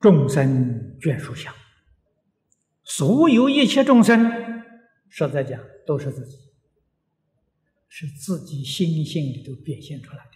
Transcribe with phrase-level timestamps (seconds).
[0.00, 1.54] 众生眷属相，
[2.82, 4.30] 所有一切众生，
[5.10, 6.38] 实在讲都是自己，
[7.86, 10.30] 是自己心性里头表现出来的，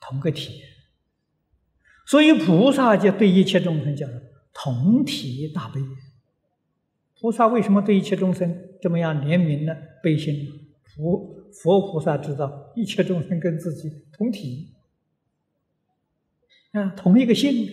[0.00, 0.62] 同个体。
[2.06, 4.08] 所以菩萨就对一切众生讲
[4.54, 5.80] 同体大悲。
[7.20, 9.76] 菩萨为什么对一切众生这么样怜悯呢？
[10.02, 10.48] 悲心？
[10.84, 14.72] 佛佛菩萨知道一切众生跟自己同体。
[16.72, 17.68] 啊，同一个性，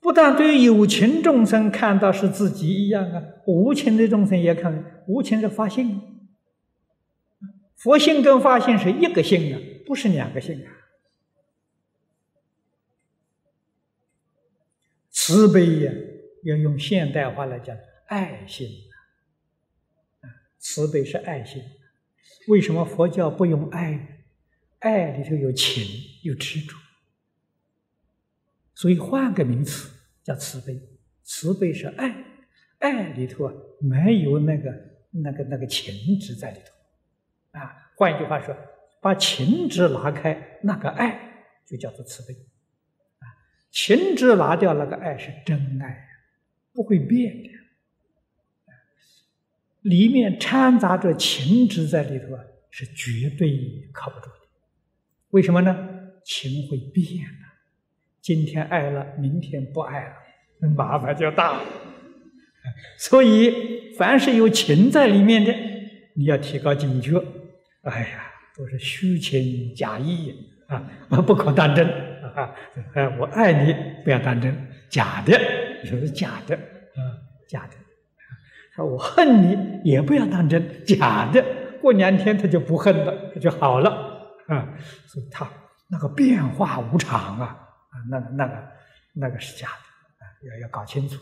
[0.00, 6.00] 不但对有情众生看到是自己一样啊，无情的众生也看，无情是发性，
[7.76, 10.72] 佛性跟发性是一个性啊，不是两个性啊。
[15.10, 15.92] 慈悲呀，
[16.44, 18.68] 要用现代化来讲，爱心
[20.20, 21.62] 啊，慈悲是爱心。
[22.48, 24.23] 为什么佛教不用爱？
[24.84, 25.82] 爱里头有情，
[26.22, 26.76] 有执着，
[28.74, 29.90] 所以换个名词
[30.22, 30.78] 叫慈悲。
[31.22, 32.14] 慈悲是爱，
[32.80, 34.70] 爱里头啊没有那个
[35.10, 38.54] 那个那个情执在里头，啊，换一句话说，
[39.00, 42.34] 把情执拿开，那个爱就叫做慈悲，
[43.20, 43.24] 啊，
[43.70, 46.06] 情执拿掉，那个爱是真爱，
[46.74, 47.48] 不会变的，
[49.80, 54.43] 里面掺杂着情执在里头啊，是绝对靠不住的。
[55.34, 55.76] 为什么呢？
[56.24, 57.44] 情会变的，
[58.20, 60.12] 今天爱了，明天不爱了，
[60.60, 61.60] 那麻烦就大了。
[62.96, 65.52] 所以，凡是有情在里面的，
[66.14, 67.20] 你要提高警觉。
[67.82, 70.32] 哎呀，都是虚情假意
[70.68, 70.78] 啊，
[71.26, 71.84] 不可当真
[72.36, 72.54] 啊！
[72.94, 74.56] 哎，我爱你，不要当真，
[74.88, 75.36] 假的，
[75.84, 77.02] 是假的啊，
[77.48, 77.72] 假的。
[78.76, 81.44] 说我恨你，也不要当真，假的。
[81.80, 84.03] 过两天他就不恨了，他就好了。
[84.48, 85.50] 啊，所以它
[85.88, 87.46] 那个变化无常啊，
[87.90, 88.72] 啊，那那个
[89.12, 91.20] 那个是假的啊，要要搞清楚，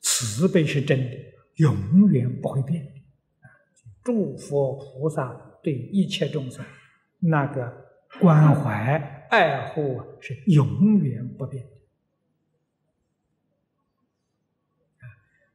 [0.00, 1.16] 慈悲是真的，
[1.56, 2.90] 永远不会变的
[3.40, 3.48] 啊。
[4.04, 6.64] 诸佛菩萨对一切众生
[7.18, 7.86] 那个
[8.20, 11.70] 关怀爱护是永远不变的。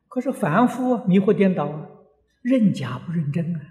[0.07, 1.87] 可是凡夫迷惑颠倒啊，
[2.41, 3.61] 认假不认真啊。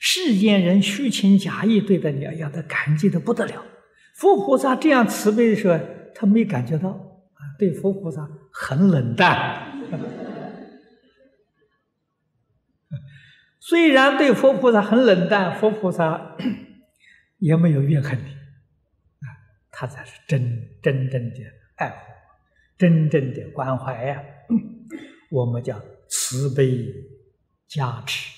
[0.00, 3.64] 世间人虚情假意对待你，哎呀，他感激的不得了。
[4.14, 5.78] 佛菩萨这样慈悲的时候，
[6.14, 9.72] 他没感觉到啊，对佛菩萨很冷淡。
[13.60, 16.36] 虽然对佛菩萨很冷淡，佛菩萨
[17.38, 19.26] 也没有怨恨你啊，
[19.70, 20.40] 他才是真
[20.82, 21.36] 真正的
[21.76, 21.96] 爱护，
[22.78, 24.22] 真正的关怀呀。
[25.30, 25.78] 我们叫
[26.08, 26.86] 慈悲
[27.68, 28.37] 加持。